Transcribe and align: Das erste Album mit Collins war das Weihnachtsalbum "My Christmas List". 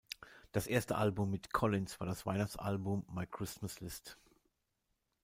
Das 0.51 0.65
erste 0.65 0.95
Album 0.95 1.29
mit 1.29 1.53
Collins 1.53 1.99
war 1.99 2.07
das 2.07 2.25
Weihnachtsalbum 2.25 3.05
"My 3.13 3.27
Christmas 3.27 3.81
List". 3.81 4.17